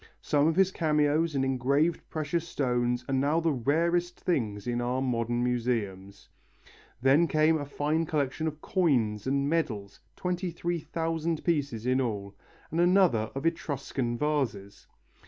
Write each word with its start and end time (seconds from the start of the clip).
Some 0.23 0.47
of 0.47 0.55
his 0.55 0.71
cameos 0.71 1.35
and 1.35 1.45
engraved 1.45 2.09
precious 2.09 2.47
stones 2.47 3.05
are 3.07 3.13
now 3.13 3.39
the 3.39 3.51
rarest 3.51 4.19
things 4.19 4.65
in 4.65 4.81
our 4.81 4.99
modern 4.99 5.43
museums. 5.43 6.27
Then 7.03 7.27
came 7.27 7.55
a 7.59 7.67
fine 7.67 8.07
collection 8.07 8.47
of 8.47 8.61
coins 8.61 9.27
and 9.27 9.47
medals, 9.47 9.99
23,000 10.15 11.43
pieces 11.43 11.85
in 11.85 12.01
all, 12.01 12.33
and 12.71 12.79
another 12.81 13.29
of 13.35 13.45
Etruscan 13.45 14.17
vases. 14.17 14.87